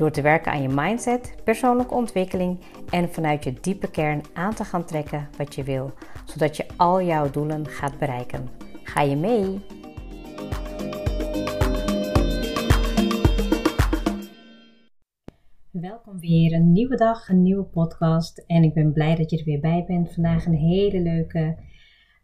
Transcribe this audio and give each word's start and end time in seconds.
Door 0.00 0.10
te 0.10 0.22
werken 0.22 0.52
aan 0.52 0.62
je 0.62 0.68
mindset, 0.68 1.34
persoonlijke 1.44 1.94
ontwikkeling 1.94 2.60
en 2.90 3.08
vanuit 3.08 3.44
je 3.44 3.52
diepe 3.60 3.90
kern 3.90 4.22
aan 4.32 4.54
te 4.54 4.64
gaan 4.64 4.84
trekken 4.84 5.28
wat 5.36 5.54
je 5.54 5.62
wil, 5.62 5.92
zodat 6.24 6.56
je 6.56 6.66
al 6.76 7.02
jouw 7.02 7.30
doelen 7.30 7.66
gaat 7.66 7.98
bereiken. 7.98 8.48
Ga 8.82 9.00
je 9.00 9.16
mee? 9.16 9.60
Welkom 15.70 16.20
weer, 16.20 16.52
een 16.52 16.72
nieuwe 16.72 16.96
dag, 16.96 17.28
een 17.28 17.42
nieuwe 17.42 17.64
podcast 17.64 18.44
en 18.46 18.62
ik 18.62 18.74
ben 18.74 18.92
blij 18.92 19.14
dat 19.16 19.30
je 19.30 19.38
er 19.38 19.44
weer 19.44 19.60
bij 19.60 19.84
bent. 19.86 20.14
Vandaag 20.14 20.46
een 20.46 20.54
hele 20.54 21.00
leuke, 21.00 21.56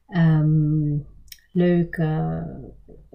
um, 0.09 1.07
leuke 1.53 2.43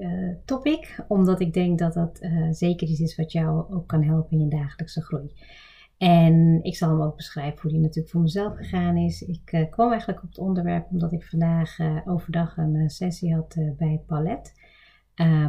uh, 0.02 0.36
topic, 0.46 1.04
omdat 1.08 1.40
ik 1.40 1.54
denk 1.54 1.80
dat 1.80 1.94
dat 1.94 2.22
uh, 2.22 2.48
zeker 2.52 2.88
iets 2.88 3.00
is 3.00 3.16
wat 3.16 3.32
jou 3.32 3.74
ook 3.74 3.88
kan 3.88 4.04
helpen 4.04 4.38
in 4.38 4.44
je 4.44 4.50
dagelijkse 4.50 5.02
groei. 5.02 5.32
En 5.98 6.60
ik 6.64 6.76
zal 6.76 6.90
hem 6.90 7.02
ook 7.02 7.16
beschrijven 7.16 7.62
hoe 7.62 7.72
die 7.72 7.80
natuurlijk 7.80 8.10
voor 8.10 8.22
mezelf 8.22 8.56
gegaan 8.56 8.98
is. 8.98 9.22
Ik 9.22 9.52
uh, 9.52 9.70
kwam 9.70 9.90
eigenlijk 9.90 10.24
op 10.24 10.30
het 10.30 10.38
onderwerp 10.38 10.88
omdat 10.92 11.12
ik 11.12 11.24
vandaag 11.24 11.78
overdag 12.06 12.58
een 12.58 12.90
sessie 12.90 13.34
had 13.34 13.56
bij 13.78 14.02
Palet. 14.08 14.54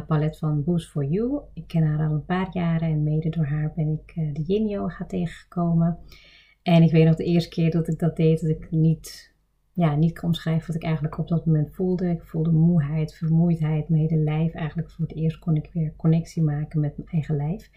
Palet 0.07 0.37
van 0.37 0.63
Boost 0.63 0.89
for 0.89 1.05
You. 1.05 1.41
Ik 1.53 1.67
ken 1.67 1.83
haar 1.83 2.07
al 2.07 2.13
een 2.13 2.25
paar 2.25 2.49
jaren 2.51 2.89
en 2.89 3.03
mede 3.03 3.29
door 3.29 3.45
haar 3.45 3.71
ben 3.75 3.87
ik 3.87 4.35
de 4.35 4.41
Yin 4.41 4.67
Yoga 4.67 5.05
tegengekomen. 5.05 5.97
En 6.63 6.83
ik 6.83 6.91
weet 6.91 7.05
nog 7.05 7.15
de 7.15 7.23
eerste 7.23 7.49
keer 7.49 7.71
dat 7.71 7.87
ik 7.87 7.99
dat 7.99 8.15
deed, 8.15 8.41
dat 8.41 8.49
ik 8.49 8.71
niet 8.71 9.32
ja, 9.73 9.95
niet 9.95 10.13
kan 10.13 10.23
omschrijven 10.29 10.67
wat 10.67 10.75
ik 10.75 10.83
eigenlijk 10.83 11.17
op 11.17 11.27
dat 11.27 11.45
moment 11.45 11.75
voelde. 11.75 12.09
Ik 12.09 12.23
voelde 12.23 12.51
moeheid, 12.51 13.13
vermoeidheid, 13.13 13.89
mijn 13.89 14.07
hele 14.07 14.23
lijf. 14.23 14.53
Eigenlijk 14.53 14.91
voor 14.91 15.05
het 15.05 15.15
eerst 15.15 15.39
kon 15.39 15.55
ik 15.55 15.69
weer 15.73 15.93
connectie 15.95 16.43
maken 16.43 16.79
met 16.79 16.97
mijn 16.97 17.09
eigen 17.09 17.35
lijf. 17.35 17.69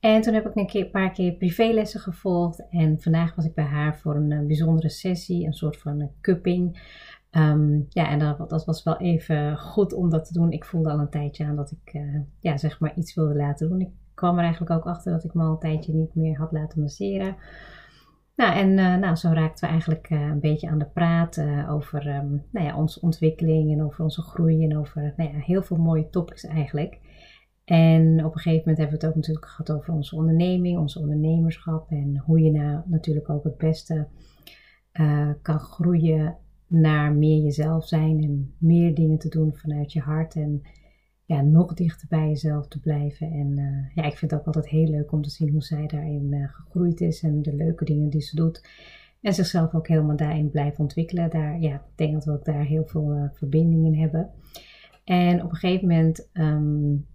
En 0.00 0.20
toen 0.20 0.34
heb 0.34 0.46
ik 0.46 0.56
een, 0.56 0.66
keer, 0.66 0.86
paar 0.86 1.12
keer 1.12 1.32
privélessen 1.32 2.00
gevolgd. 2.00 2.68
En 2.70 3.00
vandaag 3.00 3.34
was 3.34 3.44
ik 3.44 3.54
bij 3.54 3.64
haar 3.64 3.98
voor 3.98 4.16
een, 4.16 4.32
eh, 4.32 4.46
bijzondere 4.46 4.88
sessie, 4.88 5.46
een 5.46 5.54
soort 5.54 5.76
van 5.76 6.00
een 6.00 6.10
cupping. 6.20 6.94
Um, 7.30 7.86
ja, 7.88 8.08
en 8.08 8.18
dat, 8.18 8.50
dat, 8.50 8.64
was 8.64 8.82
wel 8.82 8.96
even 8.96 9.58
goed 9.58 9.92
om 9.92 10.10
dat 10.10 10.24
te 10.24 10.32
doen. 10.32 10.50
Ik 10.50 10.64
voelde 10.64 10.90
al 10.90 10.98
een 10.98 11.10
tijdje 11.10 11.44
aan 11.44 11.56
dat 11.56 11.70
ik 11.70 11.94
uh, 11.94 12.20
ja, 12.40 12.56
zeg 12.56 12.80
maar 12.80 12.96
iets 12.96 13.14
wilde 13.14 13.34
laten 13.34 13.68
doen. 13.68 13.80
Ik 13.80 13.90
kwam 14.14 14.36
er 14.36 14.42
eigenlijk 14.42 14.70
ook 14.70 14.86
achter 14.86 15.12
dat 15.12 15.24
ik 15.24 15.34
me 15.34 15.42
al 15.42 15.50
een 15.50 15.58
tijdje 15.58 15.94
niet 15.94 16.14
meer 16.14 16.36
had 16.36 16.52
laten 16.52 16.80
masseren. 16.80 17.36
Nou, 18.36 18.54
en 18.54 18.70
uh, 18.70 18.96
nou, 18.96 19.16
zo 19.16 19.30
raakten 19.32 19.64
we 19.64 19.70
eigenlijk 19.70 20.10
uh, 20.10 20.20
een 20.20 20.40
beetje 20.40 20.68
aan 20.68 20.78
de 20.78 20.86
praat 20.86 21.36
uh, 21.36 21.72
over 21.72 22.06
um, 22.06 22.44
nou 22.50 22.66
ja, 22.66 22.76
onze 22.76 23.00
ontwikkeling 23.00 23.72
en 23.72 23.84
over 23.84 24.04
onze 24.04 24.22
groei 24.22 24.64
en 24.64 24.78
over 24.78 25.14
nou 25.16 25.32
ja, 25.32 25.38
heel 25.38 25.62
veel 25.62 25.76
mooie 25.76 26.10
topics 26.10 26.44
eigenlijk. 26.44 26.98
En 27.64 28.24
op 28.24 28.34
een 28.34 28.40
gegeven 28.40 28.58
moment 28.58 28.78
hebben 28.78 28.98
we 28.98 29.04
het 29.04 29.06
ook 29.06 29.14
natuurlijk 29.14 29.46
gehad 29.46 29.70
over 29.70 29.94
onze 29.94 30.16
onderneming, 30.16 30.78
ons 30.78 30.96
ondernemerschap 30.96 31.90
en 31.90 32.22
hoe 32.24 32.40
je 32.40 32.50
nou 32.50 32.80
natuurlijk 32.84 33.30
ook 33.30 33.44
het 33.44 33.56
beste 33.56 34.06
kan 35.42 35.58
groeien 35.58 36.36
naar 36.66 37.12
meer 37.12 37.42
jezelf 37.42 37.88
zijn 37.88 38.22
en 38.22 38.54
meer 38.58 38.94
dingen 38.94 39.18
te 39.18 39.28
doen 39.28 39.54
vanuit 39.54 39.92
je 39.92 40.00
hart 40.00 40.34
en 40.34 40.62
ja, 41.26 41.40
nog 41.40 41.74
dichter 41.74 42.08
bij 42.08 42.28
jezelf 42.28 42.68
te 42.68 42.80
blijven. 42.80 43.30
En 43.30 43.58
uh, 43.58 43.94
ja, 43.94 44.02
ik 44.02 44.16
vind 44.16 44.30
het 44.30 44.40
ook 44.40 44.46
altijd 44.46 44.68
heel 44.68 44.88
leuk 44.88 45.12
om 45.12 45.22
te 45.22 45.30
zien 45.30 45.50
hoe 45.50 45.62
zij 45.62 45.86
daarin 45.86 46.32
uh, 46.32 46.48
gegroeid 46.48 47.00
is 47.00 47.22
en 47.22 47.42
de 47.42 47.54
leuke 47.54 47.84
dingen 47.84 48.10
die 48.10 48.20
ze 48.20 48.36
doet. 48.36 48.68
En 49.20 49.34
zichzelf 49.34 49.74
ook 49.74 49.88
helemaal 49.88 50.16
daarin 50.16 50.50
blijft 50.50 50.78
ontwikkelen. 50.78 51.30
Daar, 51.30 51.60
ja, 51.60 51.74
ik 51.74 51.80
denk 51.94 52.12
dat 52.12 52.24
we 52.24 52.32
ook 52.32 52.44
daar 52.44 52.64
heel 52.64 52.84
veel 52.86 53.16
uh, 53.16 53.24
verbinding 53.32 53.86
in 53.86 54.00
hebben. 54.00 54.30
En 55.04 55.42
op 55.42 55.50
een 55.50 55.56
gegeven 55.56 55.88
moment 55.88 56.28
um, 56.32 57.06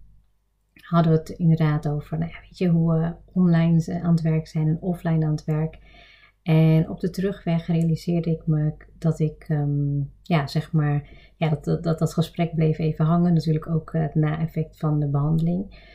hadden 0.74 1.12
we 1.12 1.18
het 1.18 1.28
inderdaad 1.28 1.88
over, 1.88 2.18
nou 2.18 2.32
weet 2.40 2.58
je, 2.58 2.68
hoe 2.68 2.92
we 2.92 3.14
online 3.32 4.00
aan 4.02 4.10
het 4.10 4.20
werk 4.20 4.46
zijn 4.46 4.68
en 4.68 4.80
offline 4.80 5.24
aan 5.24 5.30
het 5.30 5.44
werk. 5.44 5.78
En 6.42 6.88
op 6.88 7.00
de 7.00 7.10
terugweg 7.10 7.66
realiseerde 7.66 8.30
ik 8.30 8.46
me 8.46 8.74
dat 8.98 9.18
ik, 9.18 9.46
um, 9.48 10.10
ja, 10.22 10.46
zeg 10.46 10.72
maar, 10.72 11.08
ja, 11.36 11.48
dat, 11.48 11.82
dat, 11.82 11.98
dat 11.98 12.12
gesprek 12.12 12.54
bleef 12.54 12.78
even 12.78 13.04
hangen. 13.04 13.34
Natuurlijk 13.34 13.68
ook 13.68 13.92
het 13.92 14.14
na-effect 14.14 14.76
van 14.76 15.00
de 15.00 15.08
behandeling. 15.08 15.90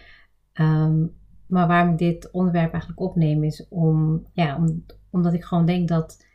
Um, 0.54 1.16
maar 1.48 1.68
waarom 1.68 1.92
ik 1.92 1.98
dit 1.98 2.32
onderwerp 2.32 2.72
eigenlijk 2.72 3.02
opneem 3.02 3.44
is 3.44 3.68
om, 3.70 4.26
ja, 4.34 4.58
om, 4.58 4.86
omdat 5.10 5.34
ik 5.34 5.44
gewoon 5.44 5.66
denk 5.66 5.88
dat, 5.88 6.26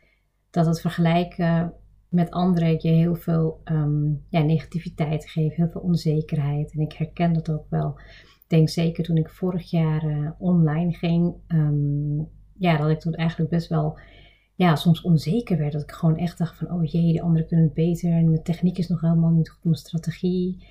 dat 0.49 0.65
het 0.65 0.81
vergelijken 0.81 1.73
met 2.09 2.31
anderen 2.31 2.69
je 2.69 2.89
heel 2.89 3.15
veel 3.15 3.61
um, 3.65 4.25
ja, 4.29 4.41
negativiteit 4.41 5.29
geeft, 5.29 5.55
heel 5.55 5.69
veel 5.69 5.81
onzekerheid. 5.81 6.73
En 6.73 6.79
ik 6.79 6.93
herken 6.93 7.33
dat 7.33 7.49
ook 7.49 7.65
wel. 7.69 7.99
Ik 8.43 8.45
denk 8.47 8.69
zeker 8.69 9.03
toen 9.03 9.17
ik 9.17 9.29
vorig 9.29 9.69
jaar 9.69 10.05
uh, 10.05 10.29
online 10.37 10.93
ging, 10.93 11.35
ja, 12.57 12.77
dat 12.77 12.89
ik 12.89 12.99
toen 12.99 13.13
eigenlijk 13.13 13.49
best 13.49 13.67
wel 13.67 13.99
ja, 14.55 14.75
soms 14.75 15.01
onzeker 15.01 15.57
werd. 15.57 15.71
Dat 15.71 15.81
ik 15.81 15.91
gewoon 15.91 16.17
echt 16.17 16.37
dacht 16.37 16.57
van, 16.57 16.71
oh 16.71 16.85
jee, 16.85 17.13
de 17.13 17.21
anderen 17.21 17.47
kunnen 17.47 17.65
het 17.65 17.73
beter. 17.73 18.11
En 18.11 18.29
mijn 18.29 18.43
techniek 18.43 18.77
is 18.77 18.87
nog 18.87 19.01
helemaal 19.01 19.31
niet 19.31 19.49
goed, 19.49 19.63
mijn 19.63 19.75
strategie. 19.75 20.67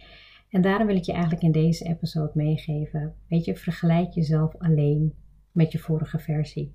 En 0.51 0.63
daarom 0.63 0.87
wil 0.87 0.97
ik 0.97 1.05
je 1.05 1.13
eigenlijk 1.13 1.43
in 1.43 1.53
deze 1.53 1.85
episode 1.85 2.31
meegeven. 2.35 3.15
Weet 3.29 3.45
je, 3.45 3.57
vergelijk 3.57 4.13
jezelf 4.13 4.57
alleen 4.59 5.15
met 5.53 5.73
je 5.73 5.79
vorige 5.79 6.19
versie. 6.19 6.75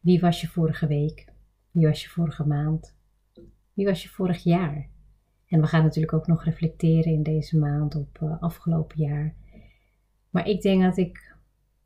Wie 0.00 0.20
was 0.20 0.40
je 0.40 0.48
vorige 0.48 0.86
week? 0.86 1.32
Wie 1.70 1.86
was 1.86 2.02
je 2.02 2.08
vorige 2.08 2.46
maand? 2.46 2.96
Wie 3.74 3.86
was 3.86 4.02
je 4.02 4.08
vorig 4.08 4.42
jaar? 4.42 4.90
En 5.46 5.60
we 5.60 5.66
gaan 5.66 5.82
natuurlijk 5.82 6.12
ook 6.12 6.26
nog 6.26 6.44
reflecteren 6.44 7.12
in 7.12 7.22
deze 7.22 7.58
maand 7.58 7.94
op 7.94 8.18
uh, 8.22 8.42
afgelopen 8.42 8.98
jaar. 8.98 9.34
Maar 10.30 10.48
ik 10.48 10.62
denk 10.62 10.82
dat 10.82 10.96
ik 10.96 11.31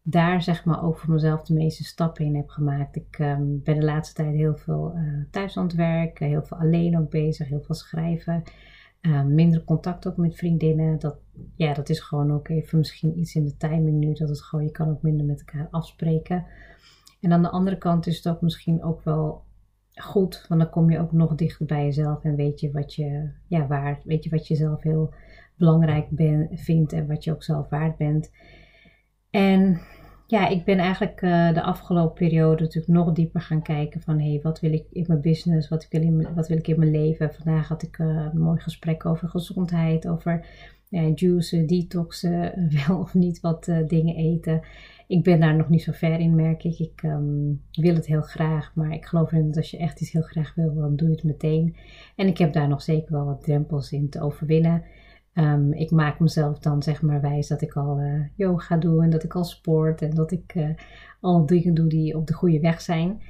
daar 0.08 0.42
zeg 0.42 0.64
maar 0.64 0.82
ook 0.82 0.98
voor 0.98 1.12
mezelf 1.12 1.42
de 1.42 1.54
meeste 1.54 1.84
stappen 1.84 2.24
in 2.24 2.36
heb 2.36 2.48
gemaakt. 2.48 2.96
Ik 2.96 3.18
um, 3.18 3.62
ben 3.62 3.74
de 3.74 3.84
laatste 3.84 4.14
tijd 4.14 4.34
heel 4.34 4.56
veel 4.56 4.92
uh, 4.94 5.24
thuis 5.30 5.56
aan 5.56 5.64
het 5.64 5.74
werken, 5.74 6.26
heel 6.26 6.42
veel 6.42 6.56
alleen 6.56 6.98
ook 6.98 7.10
bezig, 7.10 7.48
heel 7.48 7.62
veel 7.62 7.74
schrijven. 7.74 8.42
Uh, 9.00 9.22
minder 9.22 9.64
contact 9.64 10.08
ook 10.08 10.16
met 10.16 10.36
vriendinnen. 10.36 10.98
Dat, 10.98 11.16
ja, 11.54 11.74
dat 11.74 11.88
is 11.88 12.00
gewoon 12.00 12.32
ook 12.32 12.48
even 12.48 12.78
misschien 12.78 13.18
iets 13.18 13.34
in 13.34 13.44
de 13.44 13.56
timing 13.56 13.98
nu. 13.98 14.12
Dat 14.12 14.28
het 14.28 14.42
gewoon, 14.42 14.64
je 14.64 14.70
kan 14.70 14.90
ook 14.90 15.02
minder 15.02 15.26
met 15.26 15.38
elkaar 15.38 15.68
afspreken. 15.70 16.46
En 17.20 17.32
aan 17.32 17.42
de 17.42 17.50
andere 17.50 17.78
kant 17.78 18.06
is 18.06 18.16
het 18.16 18.28
ook 18.28 18.40
misschien 18.40 18.82
ook 18.82 19.04
wel 19.04 19.44
goed. 19.94 20.44
Want 20.48 20.60
dan 20.60 20.70
kom 20.70 20.90
je 20.90 21.00
ook 21.00 21.12
nog 21.12 21.34
dichter 21.34 21.66
bij 21.66 21.84
jezelf. 21.84 22.24
En 22.24 22.36
weet 22.36 22.60
je 22.60 22.70
wat 22.70 22.94
je, 22.94 23.30
ja, 23.46 23.66
waard, 23.66 24.04
weet 24.04 24.24
je 24.24 24.30
wat 24.30 24.46
je 24.46 24.54
zelf 24.54 24.82
heel 24.82 25.14
belangrijk 25.56 26.10
ben, 26.10 26.48
vindt. 26.52 26.92
En 26.92 27.06
wat 27.06 27.24
je 27.24 27.32
ook 27.32 27.42
zelf 27.42 27.68
waard 27.68 27.96
bent. 27.96 28.30
En 29.30 29.80
ja, 30.26 30.48
ik 30.48 30.64
ben 30.64 30.78
eigenlijk 30.78 31.22
uh, 31.22 31.52
de 31.52 31.62
afgelopen 31.62 32.14
periode 32.14 32.62
natuurlijk 32.62 32.92
nog 32.92 33.12
dieper 33.12 33.40
gaan 33.40 33.62
kijken 33.62 34.00
van 34.00 34.18
hé, 34.18 34.30
hey, 34.30 34.40
wat 34.42 34.60
wil 34.60 34.72
ik 34.72 34.84
in 34.92 35.04
mijn 35.08 35.20
business, 35.20 35.68
wat, 35.68 35.86
wil, 35.90 36.02
in, 36.02 36.34
wat 36.34 36.48
wil 36.48 36.56
ik 36.56 36.68
in 36.68 36.78
mijn 36.78 36.90
leven. 36.90 37.34
Vandaag 37.34 37.68
had 37.68 37.82
ik 37.82 37.98
uh, 37.98 38.26
een 38.32 38.40
mooi 38.40 38.60
gesprek 38.60 39.06
over 39.06 39.28
gezondheid, 39.28 40.08
over 40.08 40.46
uh, 40.90 41.14
juicen, 41.14 41.66
detoxen, 41.66 42.68
wel 42.86 42.98
of 42.98 43.14
niet 43.14 43.40
wat 43.40 43.68
uh, 43.68 43.78
dingen 43.86 44.16
eten. 44.16 44.60
Ik 45.06 45.22
ben 45.22 45.40
daar 45.40 45.56
nog 45.56 45.68
niet 45.68 45.82
zo 45.82 45.92
ver 45.92 46.18
in, 46.18 46.34
merk 46.34 46.64
ik. 46.64 46.78
Ik 46.78 47.02
um, 47.02 47.62
wil 47.72 47.94
het 47.94 48.06
heel 48.06 48.22
graag, 48.22 48.72
maar 48.74 48.92
ik 48.92 49.06
geloof 49.06 49.32
erin 49.32 49.46
dat 49.46 49.56
als 49.56 49.70
je 49.70 49.78
echt 49.78 50.00
iets 50.00 50.12
heel 50.12 50.22
graag 50.22 50.54
wil, 50.54 50.74
dan 50.74 50.96
doe 50.96 51.08
je 51.08 51.14
het 51.14 51.24
meteen. 51.24 51.76
En 52.16 52.26
ik 52.26 52.38
heb 52.38 52.52
daar 52.52 52.68
nog 52.68 52.82
zeker 52.82 53.12
wel 53.12 53.24
wat 53.24 53.42
drempels 53.42 53.92
in 53.92 54.08
te 54.08 54.20
overwinnen. 54.20 54.82
Um, 55.38 55.72
ik 55.72 55.90
maak 55.90 56.20
mezelf 56.20 56.58
dan 56.58 56.82
zeg 56.82 57.02
maar 57.02 57.20
wijs 57.20 57.48
dat 57.48 57.62
ik 57.62 57.76
al 57.76 58.00
uh, 58.00 58.24
yoga 58.34 58.76
doe 58.76 59.02
en 59.02 59.10
dat 59.10 59.24
ik 59.24 59.34
al 59.34 59.44
sport 59.44 60.02
en 60.02 60.10
dat 60.10 60.30
ik 60.30 60.54
uh, 60.54 60.68
al 61.20 61.46
dingen 61.46 61.74
doe 61.74 61.86
die 61.86 62.16
op 62.16 62.26
de 62.26 62.34
goede 62.34 62.60
weg 62.60 62.80
zijn. 62.80 63.22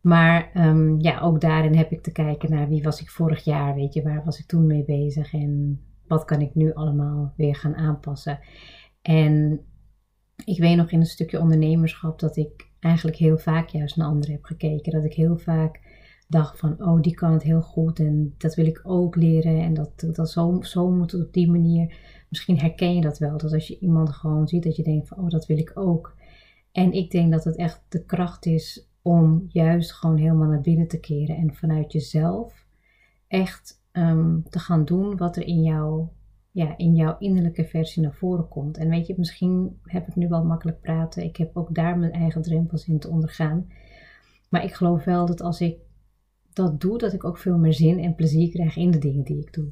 Maar 0.00 0.50
um, 0.54 1.00
ja, 1.00 1.20
ook 1.20 1.40
daarin 1.40 1.76
heb 1.76 1.90
ik 1.90 2.02
te 2.02 2.12
kijken 2.12 2.50
naar 2.50 2.68
wie 2.68 2.82
was 2.82 3.00
ik 3.00 3.10
vorig 3.10 3.44
jaar, 3.44 3.74
weet 3.74 3.94
je, 3.94 4.02
waar 4.02 4.24
was 4.24 4.38
ik 4.38 4.46
toen 4.46 4.66
mee 4.66 4.84
bezig 4.84 5.34
en 5.34 5.80
wat 6.06 6.24
kan 6.24 6.40
ik 6.40 6.54
nu 6.54 6.72
allemaal 6.74 7.32
weer 7.36 7.54
gaan 7.56 7.74
aanpassen. 7.74 8.38
En 9.02 9.60
ik 10.44 10.58
weet 10.58 10.76
nog 10.76 10.90
in 10.90 11.00
een 11.00 11.06
stukje 11.06 11.40
ondernemerschap 11.40 12.18
dat 12.18 12.36
ik 12.36 12.70
eigenlijk 12.80 13.16
heel 13.16 13.38
vaak 13.38 13.68
juist 13.68 13.96
naar 13.96 14.06
anderen 14.06 14.34
heb 14.34 14.44
gekeken. 14.44 14.92
Dat 14.92 15.04
ik 15.04 15.14
heel 15.14 15.36
vaak 15.36 15.80
dacht 16.26 16.58
van, 16.58 16.84
oh, 16.84 17.00
die 17.00 17.14
kan 17.14 17.32
het 17.32 17.42
heel 17.42 17.62
goed 17.62 17.98
en 17.98 18.34
dat 18.38 18.54
wil 18.54 18.66
ik 18.66 18.80
ook 18.82 19.16
leren 19.16 19.60
en 19.60 19.74
dat, 19.74 20.04
dat 20.12 20.30
zo, 20.30 20.62
zo 20.62 20.90
moet 20.90 21.12
het 21.12 21.26
op 21.26 21.32
die 21.32 21.50
manier. 21.50 21.96
Misschien 22.28 22.58
herken 22.58 22.94
je 22.94 23.00
dat 23.00 23.18
wel, 23.18 23.38
dat 23.38 23.52
als 23.52 23.68
je 23.68 23.78
iemand 23.78 24.10
gewoon 24.10 24.48
ziet, 24.48 24.62
dat 24.62 24.76
je 24.76 24.82
denkt 24.82 25.08
van, 25.08 25.18
oh, 25.18 25.28
dat 25.28 25.46
wil 25.46 25.58
ik 25.58 25.72
ook. 25.74 26.16
En 26.72 26.92
ik 26.92 27.10
denk 27.10 27.32
dat 27.32 27.44
het 27.44 27.56
echt 27.56 27.82
de 27.88 28.04
kracht 28.04 28.46
is 28.46 28.88
om 29.02 29.46
juist 29.48 29.92
gewoon 29.92 30.16
helemaal 30.16 30.48
naar 30.48 30.60
binnen 30.60 30.88
te 30.88 31.00
keren 31.00 31.36
en 31.36 31.54
vanuit 31.54 31.92
jezelf 31.92 32.66
echt 33.28 33.82
ehm, 33.92 34.40
te 34.50 34.58
gaan 34.58 34.84
doen 34.84 35.16
wat 35.16 35.36
er 35.36 35.46
in 35.46 35.62
jou, 35.62 36.06
ja, 36.50 36.76
in 36.76 36.94
jouw 36.94 37.16
innerlijke 37.18 37.64
versie 37.64 38.02
naar 38.02 38.14
voren 38.14 38.48
komt. 38.48 38.76
En 38.76 38.88
weet 38.88 39.06
je, 39.06 39.14
misschien 39.16 39.78
heb 39.82 40.08
ik 40.08 40.16
nu 40.16 40.28
wel 40.28 40.44
makkelijk 40.44 40.80
praten. 40.80 41.24
Ik 41.24 41.36
heb 41.36 41.56
ook 41.56 41.74
daar 41.74 41.98
mijn 41.98 42.12
eigen 42.12 42.42
drempels 42.42 42.88
in 42.88 42.98
te 42.98 43.08
ondergaan. 43.08 43.66
Maar 44.48 44.64
ik 44.64 44.74
geloof 44.74 45.04
wel 45.04 45.26
dat 45.26 45.40
als 45.40 45.60
ik 45.60 45.78
dat 46.56 46.80
doe, 46.80 46.98
dat 46.98 47.12
ik 47.12 47.24
ook 47.24 47.38
veel 47.38 47.58
meer 47.58 47.72
zin 47.72 47.98
en 47.98 48.14
plezier 48.14 48.50
krijg 48.50 48.76
in 48.76 48.90
de 48.90 48.98
dingen 48.98 49.24
die 49.24 49.40
ik 49.40 49.52
doe. 49.52 49.68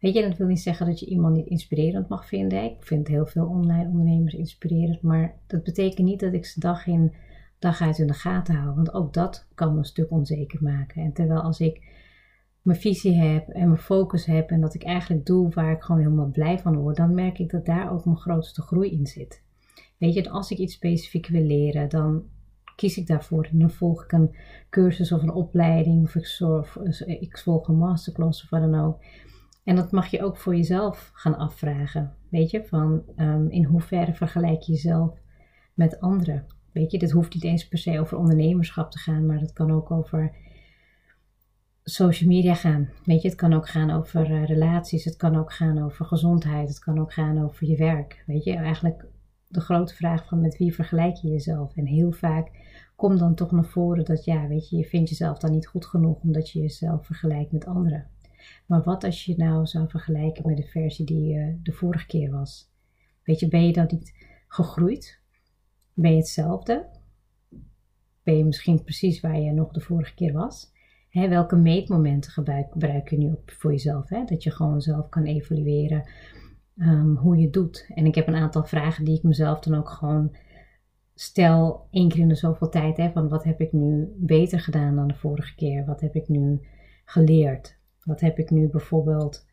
Weet 0.00 0.14
je, 0.14 0.22
dat 0.22 0.36
wil 0.36 0.46
niet 0.46 0.60
zeggen 0.60 0.86
dat 0.86 1.00
je 1.00 1.06
iemand 1.06 1.36
niet 1.36 1.46
inspirerend 1.46 2.08
mag 2.08 2.26
vinden. 2.26 2.64
Ik 2.64 2.76
vind 2.78 3.08
heel 3.08 3.26
veel 3.26 3.46
online 3.46 3.88
ondernemers 3.88 4.34
inspirerend, 4.34 5.02
maar 5.02 5.34
dat 5.46 5.62
betekent 5.62 6.06
niet 6.06 6.20
dat 6.20 6.32
ik 6.32 6.46
ze 6.46 6.60
dag 6.60 6.86
in 6.86 7.12
dag 7.58 7.80
uit 7.80 7.98
in 7.98 8.06
de 8.06 8.12
gaten 8.12 8.54
hou. 8.54 8.74
Want 8.74 8.94
ook 8.94 9.12
dat 9.12 9.46
kan 9.54 9.72
me 9.72 9.78
een 9.78 9.84
stuk 9.84 10.10
onzeker 10.10 10.62
maken. 10.62 11.02
En 11.02 11.12
terwijl 11.12 11.40
als 11.40 11.60
ik 11.60 11.82
mijn 12.62 12.78
visie 12.78 13.14
heb 13.14 13.48
en 13.48 13.66
mijn 13.68 13.80
focus 13.80 14.26
heb 14.26 14.50
en 14.50 14.60
dat 14.60 14.74
ik 14.74 14.82
eigenlijk 14.82 15.26
doe 15.26 15.50
waar 15.50 15.72
ik 15.72 15.82
gewoon 15.82 16.00
helemaal 16.00 16.30
blij 16.30 16.58
van 16.58 16.76
word, 16.76 16.96
dan 16.96 17.14
merk 17.14 17.38
ik 17.38 17.50
dat 17.50 17.66
daar 17.66 17.92
ook 17.92 18.04
mijn 18.04 18.16
grootste 18.16 18.62
groei 18.62 18.90
in 18.90 19.06
zit. 19.06 19.42
Weet 19.98 20.14
je, 20.14 20.30
als 20.30 20.50
ik 20.50 20.58
iets 20.58 20.74
specifiek 20.74 21.26
wil 21.26 21.42
leren, 21.42 21.88
dan 21.88 22.24
kies 22.76 22.96
ik 22.96 23.06
daarvoor 23.06 23.48
en 23.52 23.58
dan 23.58 23.70
volg 23.70 24.04
ik 24.04 24.12
een 24.12 24.36
cursus 24.70 25.12
of 25.12 25.22
een 25.22 25.32
opleiding 25.32 26.02
of 26.02 26.14
ik, 26.14 27.38
volg 27.38 27.68
een 27.68 27.76
masterclass 27.78 28.42
of 28.42 28.50
wat 28.50 28.60
dan 28.60 28.74
ook. 28.74 29.04
En 29.64 29.76
dat 29.76 29.92
mag 29.92 30.06
je 30.06 30.24
ook 30.24 30.36
voor 30.36 30.56
jezelf 30.56 31.10
gaan 31.14 31.36
afvragen. 31.36 32.12
Weet 32.28 32.50
je, 32.50 32.64
van 32.64 33.02
um, 33.16 33.50
in 33.50 33.64
hoeverre 33.64 34.14
vergelijk 34.14 34.60
je 34.60 34.72
jezelf 34.72 35.18
met 35.74 36.00
anderen? 36.00 36.46
Weet 36.72 36.90
je, 36.90 36.98
dit 36.98 37.10
hoeft 37.10 37.34
niet 37.34 37.44
eens 37.44 37.68
per 37.68 37.78
se 37.78 38.00
over 38.00 38.18
ondernemerschap 38.18 38.90
te 38.90 38.98
gaan, 38.98 39.26
maar 39.26 39.38
dat 39.38 39.52
kan 39.52 39.72
ook 39.72 39.90
over 39.90 40.34
social 41.82 42.28
media 42.28 42.54
gaan. 42.54 42.90
Weet 43.04 43.22
je, 43.22 43.28
het 43.28 43.36
kan 43.36 43.52
ook 43.52 43.68
gaan 43.68 43.90
over 43.90 44.30
uh, 44.30 44.46
relaties, 44.46 45.04
het 45.04 45.16
kan 45.16 45.36
ook 45.36 45.52
gaan 45.52 45.82
over 45.82 46.04
gezondheid, 46.04 46.68
het 46.68 46.78
kan 46.78 47.00
ook 47.00 47.12
gaan 47.12 47.42
over 47.42 47.66
je 47.66 47.76
werk. 47.76 48.22
Weet 48.26 48.44
je, 48.44 48.56
eigenlijk 48.56 49.04
de 49.52 49.60
grote 49.60 49.94
vraag 49.94 50.26
van 50.28 50.40
met 50.40 50.56
wie 50.56 50.74
vergelijk 50.74 51.16
je 51.16 51.28
jezelf? 51.28 51.76
En 51.76 51.86
heel 51.86 52.12
vaak 52.12 52.50
komt 52.96 53.18
dan 53.18 53.34
toch 53.34 53.50
naar 53.50 53.64
voren 53.64 54.04
dat 54.04 54.24
ja, 54.24 54.48
weet 54.48 54.68
je, 54.68 54.76
je 54.76 54.84
vindt 54.84 55.08
jezelf 55.08 55.38
dan 55.38 55.52
niet 55.52 55.66
goed 55.66 55.86
genoeg 55.86 56.20
omdat 56.20 56.50
je 56.50 56.60
jezelf 56.60 57.06
vergelijkt 57.06 57.52
met 57.52 57.66
anderen. 57.66 58.06
Maar 58.66 58.82
wat 58.82 59.04
als 59.04 59.24
je 59.24 59.34
nou 59.36 59.66
zou 59.66 59.88
vergelijken 59.88 60.46
met 60.46 60.56
de 60.56 60.66
versie 60.66 61.06
die 61.06 61.34
uh, 61.34 61.54
de 61.62 61.72
vorige 61.72 62.06
keer 62.06 62.30
was? 62.30 62.70
Weet 63.24 63.40
je, 63.40 63.48
ben 63.48 63.66
je 63.66 63.72
dan 63.72 63.86
niet 63.90 64.14
gegroeid? 64.48 65.20
Ben 65.94 66.10
je 66.10 66.16
hetzelfde? 66.16 66.88
Ben 68.22 68.36
je 68.36 68.44
misschien 68.44 68.82
precies 68.82 69.20
waar 69.20 69.40
je 69.40 69.52
nog 69.52 69.72
de 69.72 69.80
vorige 69.80 70.14
keer 70.14 70.32
was? 70.32 70.72
Welke 71.10 71.56
meetmomenten 71.56 72.30
gebruik, 72.30 73.08
je 73.08 73.18
nu 73.18 73.32
op 73.32 73.50
voor 73.50 73.70
jezelf? 73.70 74.08
Hè? 74.08 74.24
Dat 74.24 74.42
je 74.42 74.50
gewoon 74.50 74.80
zelf 74.80 75.08
kan 75.08 75.24
evalueren 75.24 76.08
um, 76.82 77.16
hoe 77.16 77.36
je 77.36 77.50
doet. 77.50 77.90
En 77.94 78.06
ik 78.06 78.14
heb 78.14 78.26
een 78.26 78.34
aantal 78.34 78.64
vragen 78.64 79.04
die 79.04 79.16
ik 79.16 79.22
mezelf 79.22 79.60
dan 79.60 79.78
ook 79.78 79.88
gewoon 79.88 80.36
stel 81.14 81.86
één 81.90 82.08
keer 82.08 82.20
in 82.20 82.28
de 82.28 82.34
zoveel 82.34 82.68
tijd. 82.68 82.96
Hè, 82.96 83.10
van 83.10 83.28
wat 83.28 83.44
heb 83.44 83.60
ik 83.60 83.72
nu 83.72 84.14
beter 84.16 84.60
gedaan 84.60 84.96
dan 84.96 85.08
de 85.08 85.14
vorige 85.14 85.54
keer? 85.54 85.84
Wat 85.84 86.00
heb 86.00 86.14
ik 86.14 86.28
nu 86.28 86.60
geleerd? 87.04 87.78
Wat 88.04 88.20
heb 88.20 88.38
ik 88.38 88.50
nu 88.50 88.68
bijvoorbeeld, 88.68 89.46